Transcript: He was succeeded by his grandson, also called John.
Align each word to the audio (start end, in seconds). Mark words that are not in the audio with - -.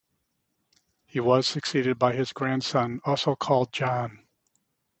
He 1.05 1.19
was 1.19 1.45
succeeded 1.45 1.99
by 1.99 2.13
his 2.13 2.33
grandson, 2.33 3.01
also 3.05 3.35
called 3.35 3.71
John. 3.71 4.25